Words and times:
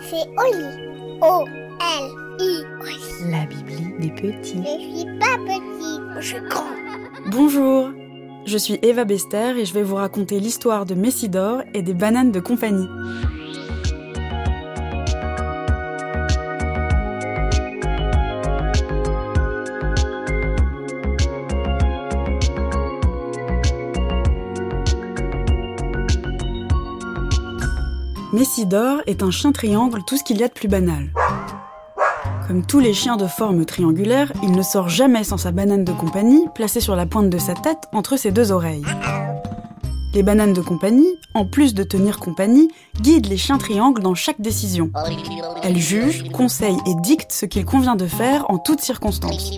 C'est 0.00 0.28
Oli. 0.38 1.18
O-L-I. 1.20 2.62
La 3.28 3.44
Bibli 3.46 3.92
des 3.98 4.10
petits. 4.10 4.62
Je 4.62 4.98
suis 4.98 5.18
pas 5.18 5.36
petit, 5.44 6.00
je 6.20 6.26
suis 6.26 6.48
grand. 6.48 6.62
Bonjour, 7.32 7.90
je 8.46 8.56
suis 8.56 8.78
Eva 8.82 9.04
Bester 9.04 9.58
et 9.58 9.64
je 9.64 9.74
vais 9.74 9.82
vous 9.82 9.96
raconter 9.96 10.38
l'histoire 10.38 10.86
de 10.86 10.94
Messidor 10.94 11.62
et 11.74 11.82
des 11.82 11.94
bananes 11.94 12.30
de 12.30 12.38
compagnie. 12.38 12.86
Messidor 28.34 29.00
est 29.06 29.22
un 29.22 29.30
chien 29.30 29.52
triangle, 29.52 30.00
tout 30.04 30.16
ce 30.16 30.24
qu'il 30.24 30.40
y 30.40 30.42
a 30.42 30.48
de 30.48 30.52
plus 30.52 30.66
banal. 30.66 31.12
Comme 32.48 32.66
tous 32.66 32.80
les 32.80 32.92
chiens 32.92 33.16
de 33.16 33.28
forme 33.28 33.64
triangulaire, 33.64 34.32
il 34.42 34.50
ne 34.50 34.62
sort 34.62 34.88
jamais 34.88 35.22
sans 35.22 35.36
sa 35.36 35.52
banane 35.52 35.84
de 35.84 35.92
compagnie, 35.92 36.48
placée 36.52 36.80
sur 36.80 36.96
la 36.96 37.06
pointe 37.06 37.30
de 37.30 37.38
sa 37.38 37.54
tête 37.54 37.88
entre 37.92 38.16
ses 38.16 38.32
deux 38.32 38.50
oreilles. 38.50 38.84
Les 40.14 40.24
bananes 40.24 40.52
de 40.52 40.60
compagnie, 40.60 41.16
en 41.34 41.46
plus 41.46 41.74
de 41.74 41.84
tenir 41.84 42.18
compagnie, 42.18 42.72
guident 43.00 43.28
les 43.28 43.36
chiens 43.36 43.58
triangles 43.58 44.02
dans 44.02 44.16
chaque 44.16 44.40
décision. 44.40 44.90
Elles 45.62 45.78
jugent, 45.78 46.28
conseillent 46.32 46.82
et 46.88 46.94
dictent 47.02 47.30
ce 47.30 47.46
qu'il 47.46 47.64
convient 47.64 47.94
de 47.94 48.08
faire 48.08 48.50
en 48.50 48.58
toutes 48.58 48.80
circonstances. 48.80 49.52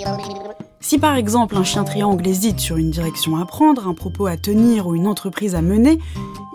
Si 0.89 0.99
par 0.99 1.17
exemple 1.17 1.57
un 1.57 1.65
chien 1.65 1.83
triangle 1.83 2.25
hésite 2.29 2.61
sur 2.61 2.77
une 2.77 2.93
direction 2.93 3.37
à 3.39 3.45
prendre, 3.45 3.89
un 3.89 3.93
propos 3.93 4.27
à 4.27 4.37
tenir 4.37 4.87
ou 4.87 4.95
une 4.95 5.09
entreprise 5.09 5.57
à 5.57 5.61
mener, 5.61 5.99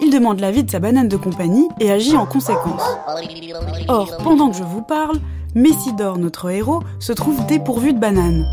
il 0.01 0.09
demande 0.09 0.39
l'avis 0.39 0.63
de 0.63 0.71
sa 0.71 0.79
banane 0.79 1.09
de 1.09 1.17
compagnie 1.17 1.67
et 1.81 1.91
agit 1.91 2.15
en 2.15 2.25
conséquence. 2.25 2.81
Or, 3.89 4.15
pendant 4.23 4.49
que 4.49 4.55
je 4.55 4.63
vous 4.63 4.83
parle, 4.83 5.19
Messidor, 5.53 6.17
notre 6.17 6.49
héros, 6.49 6.81
se 7.01 7.11
trouve 7.11 7.45
dépourvu 7.45 7.91
de 7.91 7.99
bananes. 7.99 8.47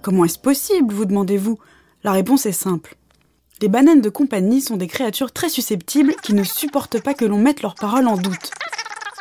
Comment 0.00 0.24
est-ce 0.24 0.38
possible, 0.38 0.94
vous 0.94 1.04
demandez-vous? 1.04 1.58
La 2.04 2.12
réponse 2.12 2.46
est 2.46 2.52
simple. 2.52 2.96
Les 3.60 3.68
bananes 3.68 4.00
de 4.00 4.08
compagnie 4.08 4.62
sont 4.62 4.78
des 4.78 4.86
créatures 4.86 5.32
très 5.32 5.50
susceptibles 5.50 6.14
qui 6.22 6.32
ne 6.32 6.42
supportent 6.42 7.02
pas 7.02 7.12
que 7.12 7.26
l'on 7.26 7.36
mette 7.36 7.60
leurs 7.60 7.74
paroles 7.74 8.08
en 8.08 8.16
doute. 8.16 8.50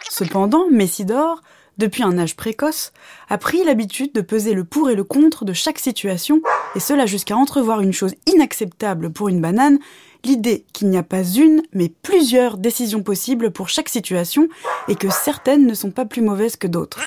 Cependant, 0.09 0.67
Messidor, 0.71 1.41
depuis 1.77 2.03
un 2.03 2.17
âge 2.17 2.35
précoce, 2.35 2.91
a 3.29 3.37
pris 3.37 3.63
l'habitude 3.63 4.13
de 4.13 4.21
peser 4.21 4.53
le 4.53 4.63
pour 4.63 4.89
et 4.89 4.95
le 4.95 5.03
contre 5.03 5.45
de 5.45 5.53
chaque 5.53 5.79
situation, 5.79 6.41
et 6.75 6.79
cela 6.79 7.05
jusqu'à 7.05 7.35
entrevoir 7.35 7.81
une 7.81 7.93
chose 7.93 8.15
inacceptable 8.25 9.11
pour 9.11 9.29
une 9.29 9.41
banane, 9.41 9.79
l'idée 10.23 10.65
qu'il 10.73 10.89
n'y 10.89 10.97
a 10.97 11.03
pas 11.03 11.23
une, 11.23 11.61
mais 11.73 11.89
plusieurs 12.01 12.57
décisions 12.57 13.03
possibles 13.03 13.51
pour 13.51 13.69
chaque 13.69 13.89
situation, 13.89 14.47
et 14.87 14.95
que 14.95 15.09
certaines 15.09 15.65
ne 15.65 15.73
sont 15.73 15.91
pas 15.91 16.05
plus 16.05 16.21
mauvaises 16.21 16.55
que 16.55 16.67
d'autres. 16.67 17.01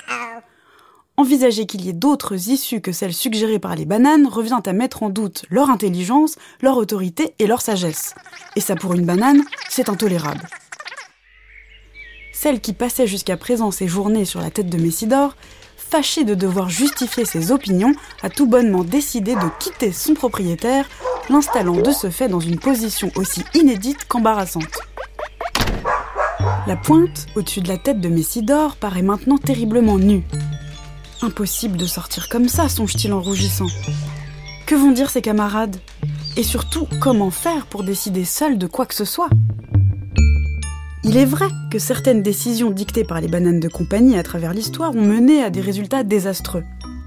Envisager 1.17 1.65
qu'il 1.65 1.85
y 1.85 1.89
ait 1.89 1.93
d'autres 1.93 2.49
issues 2.49 2.81
que 2.81 2.91
celles 2.91 3.13
suggérées 3.13 3.59
par 3.59 3.75
les 3.75 3.85
bananes 3.85 4.25
revient 4.25 4.61
à 4.65 4.73
mettre 4.73 5.03
en 5.03 5.09
doute 5.09 5.45
leur 5.49 5.69
intelligence, 5.69 6.35
leur 6.61 6.77
autorité 6.77 7.35
et 7.37 7.47
leur 7.47 7.61
sagesse. 7.61 8.15
Et 8.55 8.61
ça 8.61 8.75
pour 8.75 8.93
une 8.93 9.05
banane, 9.05 9.43
c'est 9.69 9.89
intolérable. 9.89 10.47
Celle 12.33 12.59
qui 12.59 12.73
passait 12.73 13.07
jusqu'à 13.07 13.37
présent 13.37 13.71
ses 13.71 13.87
journées 13.87 14.25
sur 14.25 14.41
la 14.41 14.51
tête 14.51 14.69
de 14.69 14.77
Messidor, 14.77 15.35
fâchée 15.77 16.23
de 16.23 16.35
devoir 16.35 16.69
justifier 16.69 17.25
ses 17.25 17.51
opinions, 17.51 17.93
a 18.23 18.29
tout 18.29 18.47
bonnement 18.47 18.83
décidé 18.83 19.35
de 19.35 19.49
quitter 19.59 19.91
son 19.91 20.13
propriétaire, 20.13 20.89
l'installant 21.29 21.75
de 21.75 21.91
ce 21.91 22.09
fait 22.09 22.29
dans 22.29 22.39
une 22.39 22.59
position 22.59 23.11
aussi 23.15 23.43
inédite 23.53 24.05
qu'embarrassante. 24.07 24.79
La 26.67 26.75
pointe, 26.75 27.27
au-dessus 27.35 27.61
de 27.61 27.67
la 27.67 27.77
tête 27.77 27.99
de 27.99 28.07
Messidor, 28.09 28.75
paraît 28.77 29.01
maintenant 29.01 29.37
terriblement 29.37 29.97
nue. 29.97 30.23
Impossible 31.21 31.77
de 31.77 31.85
sortir 31.85 32.29
comme 32.29 32.47
ça, 32.47 32.69
songe-t-il 32.69 33.13
en 33.13 33.21
rougissant. 33.21 33.67
Que 34.65 34.75
vont 34.75 34.91
dire 34.91 35.09
ses 35.09 35.21
camarades? 35.21 35.77
Et 36.37 36.43
surtout, 36.43 36.87
comment 37.01 37.29
faire 37.29 37.65
pour 37.65 37.83
décider 37.83 38.23
seul 38.23 38.57
de 38.57 38.67
quoi 38.67 38.85
que 38.85 38.95
ce 38.95 39.05
soit? 39.05 39.29
Il 41.03 41.17
est 41.17 41.25
vrai 41.25 41.47
que 41.71 41.79
certaines 41.79 42.21
décisions 42.21 42.69
dictées 42.69 43.03
par 43.03 43.21
les 43.21 43.27
bananes 43.27 43.59
de 43.59 43.67
compagnie 43.67 44.17
à 44.17 44.23
travers 44.23 44.53
l'histoire 44.53 44.95
ont 44.95 45.01
mené 45.01 45.43
à 45.43 45.49
des 45.49 45.61
résultats 45.61 46.03
désastreux. 46.03 46.63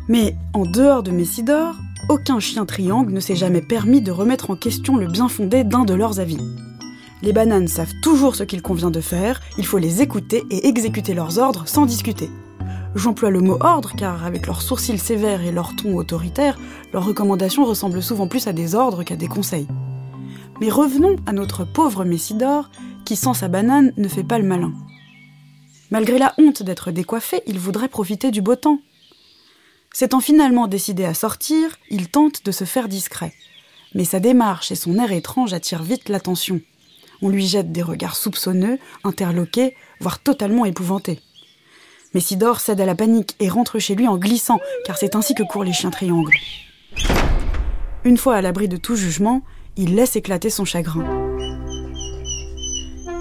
Mais 0.09 0.37
en 0.53 0.67
dehors 0.67 1.03
de 1.03 1.13
Messidor, 1.13 1.77
aucun 2.09 2.41
chien 2.41 2.67
triangle 2.67 3.13
ne 3.13 3.21
s'est 3.21 3.37
jamais 3.37 3.63
permis 3.63 4.03
de 4.03 4.11
remettre 4.11 4.51
en 4.51 4.57
question 4.57 4.97
le 4.97 5.07
bien 5.07 5.29
fondé 5.29 5.65
d'un 5.65 5.85
de 5.85 5.95
leurs 5.95 6.21
avis. 6.21 6.41
Les 7.23 7.33
bananes 7.33 7.69
savent 7.69 7.95
toujours 8.03 8.35
ce 8.35 8.43
qu'il 8.43 8.63
convient 8.63 8.91
de 8.91 9.01
faire, 9.01 9.41
il 9.59 9.65
faut 9.65 9.79
les 9.79 10.03
écouter 10.03 10.43
et 10.51 10.67
exécuter 10.67 11.15
leurs 11.15 11.39
ordres 11.39 11.67
sans 11.67 11.87
discuter. 11.87 12.29
J'emploie 12.95 13.31
le 13.31 13.41
mot 13.41 13.57
ordre 13.61 13.93
car 13.97 14.25
avec 14.25 14.47
leurs 14.47 14.61
sourcils 14.61 14.99
sévères 14.99 15.43
et 15.43 15.53
leur 15.53 15.75
ton 15.75 15.97
autoritaire, 15.97 16.59
leurs 16.93 17.07
recommandations 17.07 17.65
ressemblent 17.65 18.03
souvent 18.03 18.29
plus 18.29 18.47
à 18.47 18.53
des 18.53 18.75
ordres 18.75 19.05
qu'à 19.05 19.17
des 19.17 19.29
conseils. 19.29 19.69
Mais 20.61 20.69
revenons 20.69 21.17
à 21.27 21.33
notre 21.33 21.65
pauvre 21.65 22.05
Messidor, 22.05 22.71
qui 23.05 23.17
sans 23.17 23.35
sa 23.35 23.49
banane 23.49 23.93
ne 23.97 24.09
fait 24.09 24.25
pas 24.25 24.39
le 24.39 24.45
malin. 24.45 24.73
Malgré 25.91 26.19
la 26.19 26.35
honte 26.39 26.63
d'être 26.63 26.91
décoiffé, 26.91 27.43
il 27.47 27.59
voudrait 27.59 27.89
profiter 27.89 28.31
du 28.31 28.43
beau 28.43 28.57
temps. 28.57 28.81
S'étant 29.93 30.21
finalement 30.21 30.67
décidé 30.67 31.05
à 31.05 31.15
sortir, 31.15 31.79
il 31.91 32.09
tente 32.09 32.45
de 32.45 32.51
se 32.51 32.65
faire 32.65 32.89
discret. 32.89 33.33
Mais 33.95 34.05
sa 34.05 34.19
démarche 34.19 34.73
et 34.73 34.77
son 34.77 34.99
air 34.99 35.13
étrange 35.13 35.55
attirent 35.55 35.85
vite 35.85 36.09
l'attention. 36.09 36.61
On 37.23 37.29
lui 37.29 37.47
jette 37.47 37.71
des 37.71 37.83
regards 37.83 38.17
soupçonneux, 38.17 38.79
interloqués, 39.05 39.77
voire 40.01 40.19
totalement 40.19 40.65
épouvantés. 40.65 41.21
Messidor 42.13 42.61
cède 42.61 42.81
à 42.81 42.87
la 42.87 42.95
panique 42.95 43.37
et 43.41 43.49
rentre 43.49 43.79
chez 43.79 43.95
lui 43.95 44.09
en 44.09 44.19
glissant, 44.19 44.59
car 44.85 44.97
c'est 44.97 45.15
ainsi 45.15 45.35
que 45.35 45.43
courent 45.43 45.65
les 45.65 45.73
chiens 45.73 45.91
triangles. 45.91 46.37
Une 48.05 48.19
fois 48.19 48.37
à 48.37 48.43
l'abri 48.43 48.69
de 48.69 48.77
tout 48.77 48.97
jugement, 48.97 49.43
il 49.77 49.95
laisse 49.95 50.17
éclater 50.17 50.51
son 50.51 50.65
chagrin. 50.65 51.05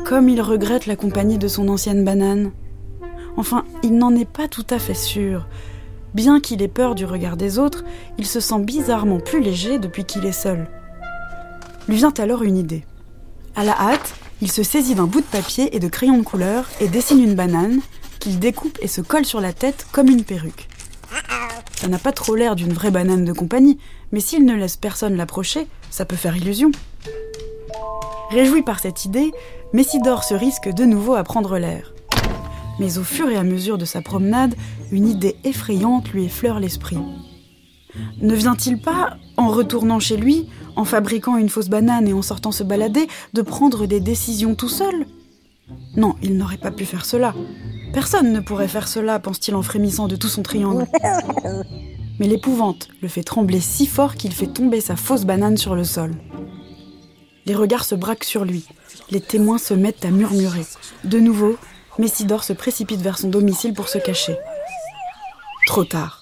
Comme 0.05 0.27
il 0.27 0.41
regrette 0.41 0.85
la 0.85 0.95
compagnie 0.95 1.37
de 1.37 1.47
son 1.47 1.69
ancienne 1.69 2.03
banane. 2.03 2.51
Enfin, 3.37 3.63
il 3.83 3.97
n'en 3.97 4.15
est 4.15 4.29
pas 4.29 4.47
tout 4.47 4.65
à 4.69 4.77
fait 4.77 4.93
sûr. 4.93 5.47
Bien 6.13 6.39
qu'il 6.39 6.61
ait 6.61 6.67
peur 6.67 6.93
du 6.93 7.05
regard 7.05 7.37
des 7.37 7.57
autres, 7.57 7.83
il 8.17 8.25
se 8.25 8.39
sent 8.39 8.59
bizarrement 8.59 9.19
plus 9.19 9.41
léger 9.41 9.79
depuis 9.79 10.03
qu'il 10.03 10.25
est 10.25 10.31
seul. 10.31 10.67
Lui 11.87 11.95
vient 11.95 12.13
alors 12.17 12.43
une 12.43 12.57
idée. 12.57 12.83
À 13.55 13.63
la 13.63 13.79
hâte, 13.79 14.13
il 14.41 14.51
se 14.51 14.61
saisit 14.61 14.95
d'un 14.95 15.07
bout 15.07 15.21
de 15.21 15.25
papier 15.25 15.75
et 15.75 15.79
de 15.79 15.87
crayon 15.87 16.17
de 16.17 16.23
couleur 16.23 16.69
et 16.81 16.87
dessine 16.89 17.23
une 17.23 17.35
banane 17.35 17.79
qu'il 18.19 18.39
découpe 18.39 18.77
et 18.81 18.87
se 18.87 19.01
colle 19.01 19.25
sur 19.25 19.41
la 19.41 19.53
tête 19.53 19.87
comme 19.91 20.09
une 20.09 20.23
perruque. 20.23 20.67
Ça 21.75 21.87
n'a 21.87 21.97
pas 21.97 22.11
trop 22.11 22.35
l'air 22.35 22.55
d'une 22.55 22.73
vraie 22.73 22.91
banane 22.91 23.25
de 23.25 23.33
compagnie, 23.33 23.77
mais 24.11 24.19
s'il 24.19 24.45
ne 24.45 24.55
laisse 24.55 24.77
personne 24.77 25.15
l'approcher, 25.15 25.67
ça 25.89 26.05
peut 26.05 26.15
faire 26.15 26.35
illusion. 26.35 26.71
Réjoui 28.33 28.63
par 28.63 28.79
cette 28.79 29.05
idée, 29.05 29.31
Messidor 29.73 30.23
se 30.23 30.33
risque 30.33 30.67
de 30.67 30.85
nouveau 30.85 31.13
à 31.13 31.23
prendre 31.23 31.59
l'air. 31.59 31.93
Mais 32.79 32.97
au 32.97 33.03
fur 33.03 33.29
et 33.29 33.35
à 33.35 33.43
mesure 33.43 33.77
de 33.77 33.85
sa 33.85 34.01
promenade, 34.01 34.55
une 34.91 35.07
idée 35.07 35.35
effrayante 35.43 36.09
lui 36.09 36.25
effleure 36.25 36.59
l'esprit. 36.59 36.97
Ne 38.23 38.33
vient-il 38.33 38.81
pas, 38.81 39.17
en 39.37 39.49
retournant 39.49 39.99
chez 39.99 40.17
lui, 40.17 40.49
en 40.75 40.83
fabriquant 40.83 41.37
une 41.37 41.49
fausse 41.49 41.69
banane 41.69 42.07
et 42.07 42.13
en 42.13 42.23
sortant 42.23 42.51
se 42.51 42.63
balader, 42.63 43.07
de 43.33 43.43
prendre 43.43 43.85
des 43.85 43.99
décisions 43.99 44.55
tout 44.55 44.67
seul? 44.67 45.05
Non, 45.95 46.15
il 46.23 46.35
n'aurait 46.35 46.57
pas 46.57 46.71
pu 46.71 46.85
faire 46.85 47.05
cela. 47.05 47.35
Personne 47.93 48.33
ne 48.33 48.39
pourrait 48.39 48.67
faire 48.67 48.87
cela, 48.87 49.19
pense-t-il 49.19 49.53
en 49.53 49.61
frémissant 49.61 50.07
de 50.07 50.15
tout 50.15 50.27
son 50.27 50.41
triangle. 50.41 50.87
Mais 52.19 52.27
l'épouvante 52.27 52.87
le 53.03 53.09
fait 53.09 53.23
trembler 53.23 53.59
si 53.59 53.85
fort 53.85 54.15
qu'il 54.15 54.33
fait 54.33 54.47
tomber 54.47 54.81
sa 54.81 54.95
fausse 54.95 55.23
banane 55.25 55.57
sur 55.57 55.75
le 55.75 55.83
sol. 55.83 56.15
Les 57.45 57.55
regards 57.55 57.85
se 57.85 57.95
braquent 57.95 58.23
sur 58.23 58.45
lui. 58.45 58.65
Les 59.09 59.19
témoins 59.21 59.57
se 59.57 59.73
mettent 59.73 60.05
à 60.05 60.11
murmurer. 60.11 60.65
De 61.03 61.19
nouveau, 61.19 61.57
Messidor 61.99 62.43
se 62.43 62.53
précipite 62.53 63.01
vers 63.01 63.17
son 63.17 63.29
domicile 63.29 63.73
pour 63.73 63.89
se 63.89 63.97
cacher. 63.97 64.37
Trop 65.67 65.83
tard. 65.83 66.21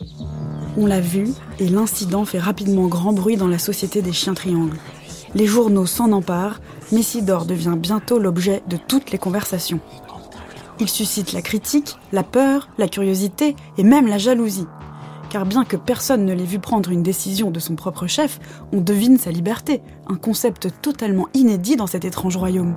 On 0.77 0.85
l'a 0.85 1.01
vu 1.01 1.27
et 1.59 1.68
l'incident 1.68 2.25
fait 2.25 2.39
rapidement 2.39 2.88
grand 2.88 3.13
bruit 3.13 3.38
dans 3.38 3.47
la 3.47 3.59
société 3.59 4.01
des 4.01 4.13
chiens 4.13 4.33
triangles. 4.33 4.77
Les 5.35 5.45
journaux 5.45 5.85
s'en 5.85 6.12
emparent, 6.12 6.59
Messidor 6.91 7.45
devient 7.45 7.75
bientôt 7.77 8.19
l'objet 8.19 8.63
de 8.68 8.77
toutes 8.77 9.12
les 9.12 9.18
conversations. 9.18 9.79
Il 10.79 10.89
suscite 10.89 11.33
la 11.33 11.41
critique, 11.41 11.97
la 12.12 12.23
peur, 12.23 12.69
la 12.77 12.88
curiosité 12.88 13.56
et 13.77 13.83
même 13.83 14.07
la 14.07 14.18
jalousie. 14.18 14.68
Car 15.31 15.45
bien 15.45 15.63
que 15.63 15.78
personne 15.78 16.25
ne 16.25 16.33
l'ait 16.33 16.44
vu 16.44 16.60
prendre 16.60 16.89
une 16.92 17.04
décision 17.04 17.51
de 17.51 17.60
son 17.62 17.75
propre 17.75 18.06
chef, 18.06 18.38
on 18.74 18.81
devine 18.81 19.18
sa 19.18 19.31
liberté, 19.31 19.81
un 20.07 20.16
concept 20.16 20.68
totalement 20.81 21.30
inédit 21.33 21.78
dans 21.78 21.88
cet 21.88 22.04
étrange 22.04 22.36
royaume. 22.36 22.75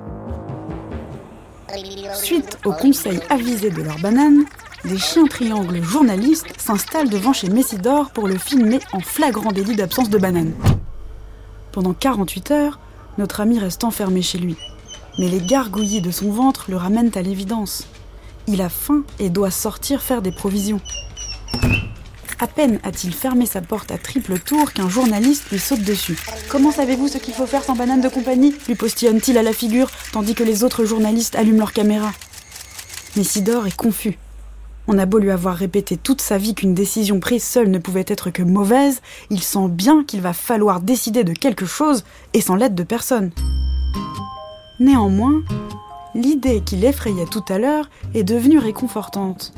Suite 2.13 2.57
au 2.63 2.71
conseil 2.71 3.19
avisé 3.29 3.71
de 3.71 3.81
leur 3.81 3.99
banane, 3.99 4.45
des 4.85 4.97
chiens 4.97 5.25
triangles 5.25 5.83
journalistes 5.83 6.47
s'installent 6.57 7.09
devant 7.09 7.33
chez 7.33 7.49
Messidor 7.49 8.11
pour 8.11 8.25
le 8.25 8.37
filmer 8.37 8.79
en 8.93 9.01
flagrant 9.01 9.51
délit 9.51 9.75
d'absence 9.75 10.09
de 10.09 10.17
banane. 10.17 10.53
Pendant 11.73 11.93
48 11.93 12.51
heures, 12.51 12.79
notre 13.17 13.41
ami 13.41 13.59
reste 13.59 13.83
enfermé 13.83 14.21
chez 14.21 14.37
lui. 14.37 14.55
mais 15.19 15.27
les 15.27 15.41
gargouillis 15.41 16.01
de 16.01 16.11
son 16.11 16.31
ventre 16.31 16.65
le 16.69 16.77
ramènent 16.77 17.11
à 17.15 17.21
l'évidence. 17.21 17.85
Il 18.47 18.61
a 18.61 18.69
faim 18.69 19.03
et 19.19 19.29
doit 19.29 19.51
sortir 19.51 20.01
faire 20.01 20.21
des 20.21 20.31
provisions. 20.31 20.79
À 22.37 22.47
peine 22.47 22.79
a-t-il 22.83 23.13
fermé 23.13 23.45
sa 23.45 23.61
porte 23.61 23.91
à 23.91 23.97
triple 23.97 24.39
tour 24.39 24.73
qu'un 24.73 24.89
journaliste 24.89 25.49
lui 25.51 25.59
saute 25.59 25.83
dessus. 25.83 26.17
Comment 26.49 26.71
savez-vous 26.71 27.07
ce 27.07 27.17
qu'il 27.17 27.33
faut 27.33 27.45
faire 27.45 27.63
sans 27.63 27.75
banane 27.75 28.01
de 28.01 28.09
compagnie? 28.09 28.53
Lui 28.67 28.75
postillonne-t-il 28.75 29.37
à 29.37 29.43
la 29.43 29.53
figure, 29.53 29.89
tandis 30.11 30.35
que 30.35 30.43
les 30.43 30.65
autres 30.65 30.83
journalistes 30.83 31.35
allument 31.35 31.59
leur 31.59 31.71
caméra? 31.71 32.11
Messidor 33.15 33.67
est 33.67 33.75
confus. 33.75 34.17
On 34.87 34.97
a 34.97 35.05
beau 35.05 35.17
lui 35.17 35.31
avoir 35.31 35.55
répété 35.55 35.95
toute 35.95 36.19
sa 36.19 36.37
vie 36.37 36.53
qu'une 36.53 36.73
décision 36.73 37.21
prise 37.21 37.43
seule 37.43 37.71
ne 37.71 37.79
pouvait 37.79 38.05
être 38.05 38.29
que 38.29 38.43
mauvaise, 38.43 39.01
il 39.29 39.41
sent 39.41 39.69
bien 39.69 40.03
qu'il 40.03 40.19
va 40.19 40.33
falloir 40.33 40.81
décider 40.81 41.23
de 41.23 41.33
quelque 41.33 41.65
chose 41.65 42.03
et 42.33 42.41
sans 42.41 42.55
l'aide 42.55 42.75
de 42.75 42.83
personne. 42.83 43.31
Néanmoins, 44.81 45.41
l'idée 46.13 46.61
qui 46.65 46.75
l'effrayait 46.75 47.25
tout 47.25 47.45
à 47.47 47.57
l'heure 47.57 47.89
est 48.13 48.23
devenue 48.23 48.59
réconfortante. 48.59 49.53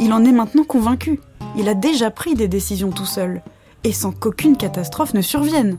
Il 0.00 0.12
en 0.12 0.24
est 0.24 0.32
maintenant 0.32 0.64
convaincu. 0.64 1.20
Il 1.56 1.68
a 1.68 1.74
déjà 1.74 2.10
pris 2.10 2.34
des 2.34 2.48
décisions 2.48 2.90
tout 2.90 3.06
seul, 3.06 3.42
et 3.84 3.92
sans 3.92 4.12
qu'aucune 4.12 4.56
catastrophe 4.56 5.14
ne 5.14 5.22
survienne. 5.22 5.78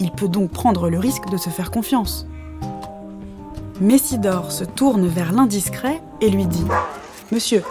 Il 0.00 0.10
peut 0.10 0.28
donc 0.28 0.50
prendre 0.50 0.90
le 0.90 0.98
risque 0.98 1.28
de 1.30 1.36
se 1.36 1.50
faire 1.50 1.70
confiance. 1.70 2.26
Messidor 3.80 4.52
se 4.52 4.64
tourne 4.64 5.06
vers 5.06 5.32
l'indiscret 5.32 6.00
et 6.20 6.30
lui 6.30 6.46
dit 6.46 6.64
Monsieur, 7.32 7.62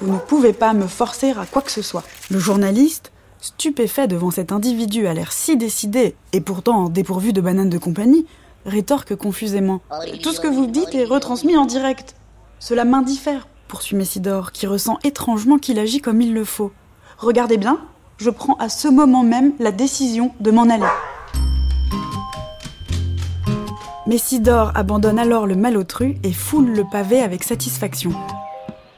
vous 0.00 0.14
ne 0.14 0.18
pouvez 0.18 0.52
pas 0.52 0.72
me 0.72 0.86
forcer 0.86 1.30
à 1.30 1.46
quoi 1.46 1.62
que 1.62 1.70
ce 1.70 1.82
soit. 1.82 2.04
Le 2.30 2.38
journaliste, 2.38 3.12
stupéfait 3.40 4.08
devant 4.08 4.30
cet 4.30 4.52
individu 4.52 5.06
à 5.06 5.14
l'air 5.14 5.32
si 5.32 5.56
décidé 5.56 6.14
et 6.32 6.40
pourtant 6.40 6.88
dépourvu 6.88 7.32
de 7.32 7.40
bananes 7.40 7.70
de 7.70 7.78
compagnie, 7.78 8.26
rétorque 8.64 9.16
confusément 9.16 9.80
Tout 10.22 10.32
ce 10.32 10.40
que 10.40 10.48
vous 10.48 10.66
dites 10.66 10.94
est 10.94 11.04
retransmis 11.04 11.56
en 11.56 11.66
direct. 11.66 12.14
Cela 12.58 12.84
m'indiffère, 12.84 13.48
poursuit 13.68 13.96
Messidor, 13.96 14.52
qui 14.52 14.66
ressent 14.66 14.98
étrangement 15.04 15.58
qu'il 15.58 15.78
agit 15.78 16.00
comme 16.00 16.20
il 16.20 16.32
le 16.32 16.44
faut. 16.44 16.72
Regardez 17.22 17.56
bien, 17.56 17.78
je 18.18 18.30
prends 18.30 18.56
à 18.56 18.68
ce 18.68 18.88
moment 18.88 19.22
même 19.22 19.52
la 19.60 19.70
décision 19.70 20.32
de 20.40 20.50
m'en 20.50 20.68
aller. 20.68 20.82
Messidor 24.08 24.72
abandonne 24.74 25.20
alors 25.20 25.46
le 25.46 25.54
malotru 25.54 26.16
et 26.24 26.32
foule 26.32 26.70
le 26.70 26.82
pavé 26.90 27.20
avec 27.20 27.44
satisfaction. 27.44 28.10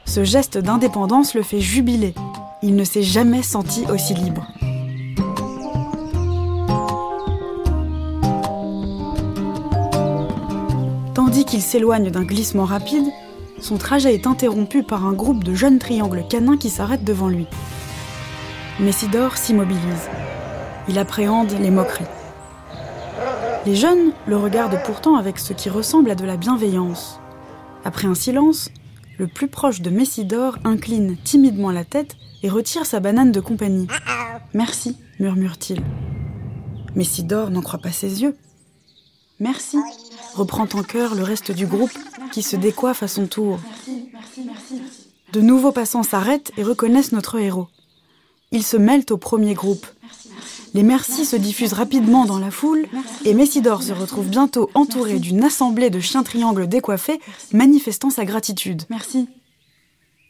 Ce 0.05 0.23
geste 0.23 0.57
d'indépendance 0.57 1.35
le 1.35 1.43
fait 1.43 1.59
jubiler. 1.59 2.15
Il 2.63 2.75
ne 2.75 2.83
s'est 2.83 3.03
jamais 3.03 3.43
senti 3.43 3.85
aussi 3.91 4.15
libre. 4.15 4.47
Tandis 11.13 11.45
qu'il 11.45 11.61
s'éloigne 11.61 12.09
d'un 12.09 12.23
glissement 12.23 12.65
rapide, 12.65 13.05
son 13.59 13.77
trajet 13.77 14.15
est 14.15 14.25
interrompu 14.25 14.81
par 14.81 15.05
un 15.05 15.13
groupe 15.13 15.43
de 15.43 15.53
jeunes 15.53 15.77
triangles 15.77 16.25
canins 16.27 16.57
qui 16.57 16.71
s'arrêtent 16.71 17.05
devant 17.05 17.27
lui. 17.27 17.45
Messidor 18.77 19.37
s'immobilise. 19.37 20.09
Il 20.89 20.99
appréhende 20.99 21.51
les 21.61 21.71
moqueries. 21.71 22.03
Les 23.65 23.73
jeunes 23.73 24.11
le 24.27 24.35
regardent 24.35 24.81
pourtant 24.85 25.15
avec 25.15 25.39
ce 25.39 25.53
qui 25.53 25.69
ressemble 25.69 26.11
à 26.11 26.15
de 26.15 26.25
la 26.25 26.35
bienveillance. 26.35 27.21
Après 27.85 28.05
un 28.05 28.15
silence, 28.15 28.69
le 29.17 29.27
plus 29.27 29.47
proche 29.47 29.79
de 29.79 29.89
Messidor 29.89 30.57
incline 30.65 31.15
timidement 31.23 31.71
la 31.71 31.85
tête 31.85 32.17
et 32.43 32.49
retire 32.49 32.85
sa 32.85 32.99
banane 32.99 33.31
de 33.31 33.39
compagnie. 33.39 33.87
Merci, 34.53 34.97
murmure-t-il. 35.21 35.81
Messidor 36.95 37.51
n'en 37.51 37.61
croit 37.61 37.79
pas 37.79 37.93
ses 37.93 38.23
yeux. 38.23 38.35
Merci, 39.39 39.77
reprend 40.33 40.67
en 40.73 40.83
chœur 40.83 41.15
le 41.15 41.23
reste 41.23 41.53
du 41.53 41.65
groupe 41.65 41.97
qui 42.33 42.43
se 42.43 42.57
décoiffe 42.57 43.03
à 43.03 43.07
son 43.07 43.25
tour. 43.27 43.57
De 45.31 45.39
nouveaux 45.39 45.71
passants 45.71 46.03
s'arrêtent 46.03 46.51
et 46.57 46.63
reconnaissent 46.63 47.13
notre 47.13 47.39
héros. 47.39 47.69
Ils 48.55 48.63
se 48.63 48.77
mêlent 48.77 49.03
au 49.09 49.17
premier 49.17 49.53
groupe. 49.53 49.85
Les 50.73 50.83
merci 50.83 51.25
se 51.25 51.35
diffusent 51.35 51.73
rapidement 51.73 52.23
dans 52.23 52.39
la 52.39 52.51
foule 52.51 52.85
et 53.25 53.33
Messidor 53.33 53.83
se 53.83 53.91
retrouve 53.91 54.29
bientôt 54.29 54.69
entouré 54.75 55.19
d'une 55.19 55.43
assemblée 55.43 55.89
de 55.89 55.99
chiens 55.99 56.23
triangles 56.23 56.69
décoiffés 56.69 57.19
manifestant 57.51 58.09
sa 58.09 58.23
gratitude. 58.23 58.83
Merci. 58.89 59.27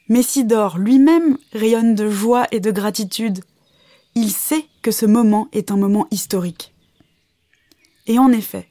Messidor 0.10 0.80
lui-même 0.80 1.38
rayonne 1.54 1.94
de 1.94 2.10
joie 2.10 2.48
et 2.52 2.60
de 2.60 2.72
gratitude. 2.72 3.44
Il 4.16 4.32
sait 4.32 4.66
que 4.82 4.90
ce 4.90 5.06
moment 5.06 5.48
est 5.52 5.70
un 5.70 5.78
moment 5.78 6.08
historique. 6.10 6.74
Et 8.08 8.18
en 8.18 8.32
effet, 8.32 8.68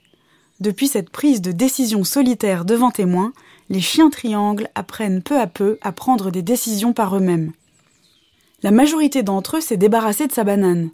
depuis 0.59 0.89
cette 0.89 1.11
prise 1.11 1.43
de 1.43 1.53
décision 1.53 2.03
solitaire 2.03 2.65
devant 2.65 2.91
témoins, 2.91 3.33
les 3.71 3.81
chiens 3.81 4.11
triangles 4.11 4.69
apprennent 4.75 5.23
peu 5.23 5.39
à 5.39 5.47
peu 5.47 5.79
à 5.81 5.93
prendre 5.93 6.33
des 6.33 6.43
décisions 6.43 6.93
par 6.93 7.17
eux-mêmes. 7.17 7.53
La 8.65 8.71
majorité 8.71 9.23
d'entre 9.23 9.59
eux 9.59 9.61
s'est 9.61 9.77
débarrassée 9.77 10.27
de 10.27 10.33
sa 10.33 10.43
banane. 10.43 10.89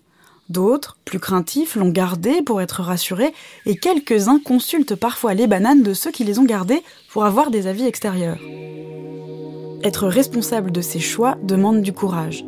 D'autres, 0.49 0.97
plus 1.05 1.21
craintifs, 1.21 1.77
l'ont 1.77 1.91
gardée 1.91 2.43
pour 2.43 2.61
être 2.61 2.83
rassurés, 2.83 3.33
et 3.65 3.77
quelques-uns 3.77 4.41
consultent 4.41 4.97
parfois 4.97 5.35
les 5.35 5.47
bananes 5.47 5.85
de 5.85 5.95
ceux 5.95 6.11
qui 6.11 6.25
les 6.25 6.41
ont 6.41 6.45
gardées 6.45 6.83
pour 7.13 7.25
avoir 7.25 7.53
des 7.53 7.69
avis 7.69 7.87
extérieurs. 7.87 8.41
Être 9.85 10.09
responsable 10.09 10.73
de 10.73 10.81
ses 10.81 10.99
choix 10.99 11.37
demande 11.45 11.81
du 11.81 11.93
courage. 11.93 12.45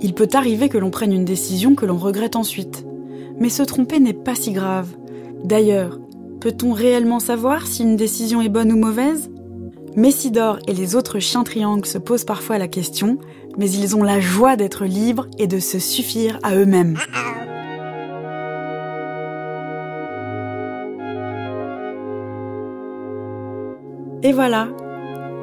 Il 0.00 0.14
peut 0.14 0.30
arriver 0.32 0.70
que 0.70 0.78
l'on 0.78 0.90
prenne 0.90 1.12
une 1.12 1.26
décision 1.26 1.74
que 1.74 1.84
l'on 1.84 1.98
regrette 1.98 2.34
ensuite. 2.34 2.86
Mais 3.38 3.50
se 3.50 3.62
tromper 3.62 4.00
n'est 4.00 4.14
pas 4.14 4.36
si 4.36 4.52
grave. 4.52 4.88
D'ailleurs, 5.44 5.98
peut-on 6.40 6.72
réellement 6.72 7.20
savoir 7.20 7.66
si 7.66 7.82
une 7.82 7.96
décision 7.96 8.40
est 8.40 8.48
bonne 8.48 8.72
ou 8.72 8.78
mauvaise? 8.78 9.28
Messidor 9.96 10.58
et 10.66 10.74
les 10.74 10.94
autres 10.94 11.20
chiens 11.20 11.42
triangles 11.42 11.86
se 11.86 11.96
posent 11.96 12.26
parfois 12.26 12.58
la 12.58 12.68
question, 12.68 13.18
mais 13.56 13.70
ils 13.70 13.96
ont 13.96 14.02
la 14.02 14.20
joie 14.20 14.54
d'être 14.54 14.84
libres 14.84 15.26
et 15.38 15.46
de 15.46 15.58
se 15.58 15.78
suffire 15.78 16.38
à 16.42 16.54
eux-mêmes. 16.54 16.98
Et 24.22 24.32
voilà, 24.32 24.68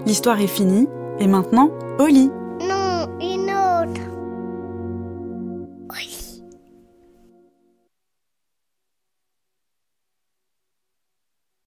l'histoire 0.06 0.40
est 0.40 0.46
finie, 0.46 0.88
et 1.18 1.26
maintenant, 1.26 1.72
au 1.98 2.06
lit. 2.06 2.30
Non, 2.62 3.08
une 3.20 3.50
autre. 3.50 4.02
Oui. 5.96 6.44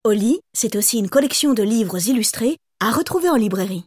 Oli, 0.04 0.38
c'est 0.52 0.76
aussi 0.76 1.00
une 1.00 1.08
collection 1.08 1.52
de 1.52 1.64
livres 1.64 2.08
illustrés 2.08 2.58
à 2.78 2.90
retrouver 2.90 3.30
en 3.30 3.36
librairie. 3.36 3.86